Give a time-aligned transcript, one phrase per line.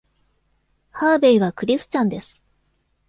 [0.89, 2.43] ハーベイはクリスチャンです。